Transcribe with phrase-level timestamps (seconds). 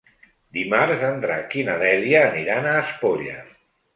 [0.57, 3.37] Dimarts en Drac i na Dèlia aniran a Espolla.